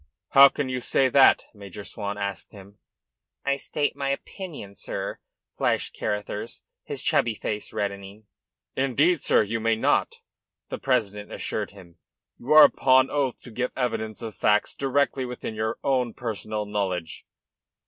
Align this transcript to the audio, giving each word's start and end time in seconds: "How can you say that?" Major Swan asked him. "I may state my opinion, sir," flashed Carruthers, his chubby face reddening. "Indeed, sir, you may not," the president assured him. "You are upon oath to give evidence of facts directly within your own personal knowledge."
"How 0.29 0.49
can 0.49 0.67
you 0.67 0.79
say 0.79 1.09
that?" 1.09 1.43
Major 1.53 1.83
Swan 1.83 2.17
asked 2.17 2.53
him. 2.53 2.79
"I 3.45 3.51
may 3.51 3.57
state 3.57 3.95
my 3.95 4.09
opinion, 4.09 4.73
sir," 4.73 5.19
flashed 5.55 5.95
Carruthers, 5.95 6.63
his 6.83 7.03
chubby 7.03 7.35
face 7.35 7.71
reddening. 7.71 8.25
"Indeed, 8.75 9.21
sir, 9.21 9.43
you 9.43 9.59
may 9.59 9.75
not," 9.75 10.21
the 10.71 10.79
president 10.79 11.31
assured 11.31 11.69
him. 11.69 11.99
"You 12.39 12.51
are 12.53 12.63
upon 12.63 13.11
oath 13.11 13.41
to 13.43 13.51
give 13.51 13.71
evidence 13.75 14.23
of 14.23 14.33
facts 14.33 14.73
directly 14.73 15.23
within 15.23 15.53
your 15.53 15.77
own 15.83 16.15
personal 16.15 16.65
knowledge." 16.65 17.27